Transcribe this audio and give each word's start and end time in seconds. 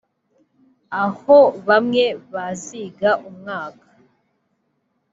aho 1.03 1.37
bamwe 1.67 2.05
baziga 2.33 3.09
umwaka 3.29 3.87